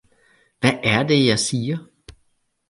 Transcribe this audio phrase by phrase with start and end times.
[0.59, 1.77] Hvad er det jeg siger!